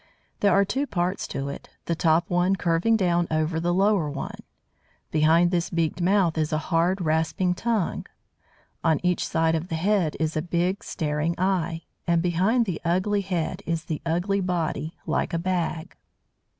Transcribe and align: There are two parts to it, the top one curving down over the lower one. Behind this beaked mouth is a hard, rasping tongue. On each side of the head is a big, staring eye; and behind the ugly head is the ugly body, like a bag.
There 0.39 0.51
are 0.51 0.65
two 0.65 0.87
parts 0.87 1.27
to 1.27 1.47
it, 1.49 1.69
the 1.85 1.93
top 1.93 2.27
one 2.27 2.55
curving 2.55 2.97
down 2.97 3.27
over 3.29 3.59
the 3.59 3.71
lower 3.71 4.09
one. 4.09 4.39
Behind 5.11 5.51
this 5.51 5.69
beaked 5.69 6.01
mouth 6.01 6.39
is 6.39 6.51
a 6.51 6.57
hard, 6.71 7.01
rasping 7.01 7.53
tongue. 7.53 8.07
On 8.83 8.99
each 9.03 9.27
side 9.27 9.53
of 9.53 9.67
the 9.67 9.75
head 9.75 10.17
is 10.19 10.35
a 10.35 10.41
big, 10.41 10.83
staring 10.83 11.35
eye; 11.39 11.83
and 12.07 12.23
behind 12.23 12.65
the 12.65 12.81
ugly 12.83 13.21
head 13.21 13.61
is 13.67 13.85
the 13.85 14.01
ugly 14.03 14.39
body, 14.41 14.95
like 15.05 15.35
a 15.35 15.37
bag. 15.37 15.95